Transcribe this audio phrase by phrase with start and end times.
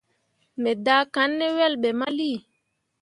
[0.61, 2.31] Me daakanne ne yelbe mali.